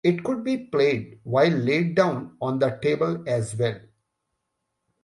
It 0.03 0.23
could 0.23 0.43
be 0.43 0.57
played 0.57 1.19
while 1.21 1.51
laid 1.51 1.93
down 1.93 2.35
on 2.41 2.57
the 2.57 2.71
table 2.81 3.23
as 3.27 3.55
well. 3.55 3.79